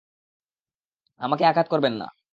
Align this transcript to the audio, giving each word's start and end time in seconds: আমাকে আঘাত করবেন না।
আমাকে 1.21 1.43
আঘাত 1.45 1.67
করবেন 1.69 1.93
না। 1.93 2.07